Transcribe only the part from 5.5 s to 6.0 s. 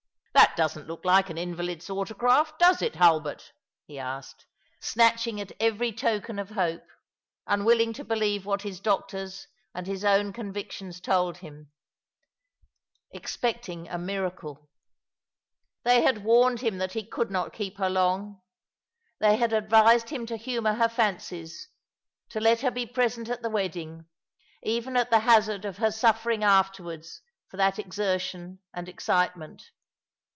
every